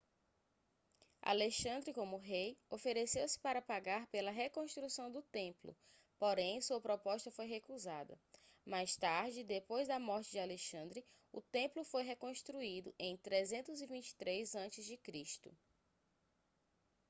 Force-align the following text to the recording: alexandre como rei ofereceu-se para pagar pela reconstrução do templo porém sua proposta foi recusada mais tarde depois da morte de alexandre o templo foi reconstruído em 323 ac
alexandre 1.21 1.93
como 1.93 2.17
rei 2.17 2.57
ofereceu-se 2.71 3.39
para 3.39 3.61
pagar 3.61 4.07
pela 4.07 4.31
reconstrução 4.31 5.11
do 5.11 5.21
templo 5.21 5.77
porém 6.17 6.59
sua 6.59 6.81
proposta 6.81 7.29
foi 7.29 7.45
recusada 7.45 8.17
mais 8.65 8.97
tarde 8.97 9.43
depois 9.43 9.87
da 9.87 9.99
morte 9.99 10.31
de 10.31 10.39
alexandre 10.39 11.05
o 11.31 11.39
templo 11.39 11.83
foi 11.83 12.01
reconstruído 12.01 12.91
em 12.97 13.15
323 13.17 14.55
ac 14.55 15.51